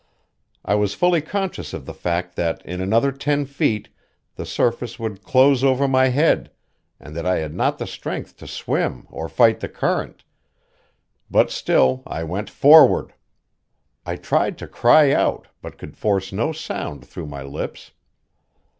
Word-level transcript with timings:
I 0.65 0.73
was 0.73 0.95
fully 0.95 1.21
conscious 1.21 1.73
of 1.73 1.85
the 1.85 1.93
fact 1.93 2.35
that 2.35 2.65
in 2.65 2.81
another 2.81 3.11
ten 3.11 3.45
feet 3.45 3.89
the 4.33 4.47
surface 4.47 4.97
would 4.97 5.21
close 5.21 5.63
over 5.63 5.87
my 5.87 6.07
head, 6.07 6.49
and 6.99 7.15
that 7.15 7.23
I 7.27 7.35
had 7.37 7.53
not 7.53 7.77
the 7.77 7.85
strength 7.85 8.35
to 8.37 8.47
swim 8.47 9.05
or 9.11 9.29
fight 9.29 9.59
the 9.59 9.69
current; 9.69 10.23
but 11.29 11.51
still 11.51 12.01
I 12.07 12.23
went 12.23 12.49
forward. 12.49 13.13
I 14.03 14.15
tried 14.15 14.57
to 14.57 14.67
cry 14.67 15.11
out, 15.11 15.49
but 15.61 15.77
could 15.77 15.95
force 15.95 16.33
no 16.33 16.51
sound 16.51 17.05
through 17.05 17.27
my 17.27 17.43
lips. 17.43 17.91